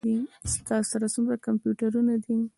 ستاسو 0.53 0.89
سره 0.93 1.05
څومره 1.15 1.35
کمپیوټرونه 1.45 2.13
دي؟ 2.23 2.37